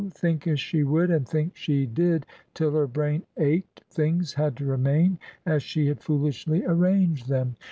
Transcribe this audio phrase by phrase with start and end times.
[0.15, 4.65] Think as she would and think she did till her brain ached things had to
[4.65, 7.55] remain as she had foolishly arranged them.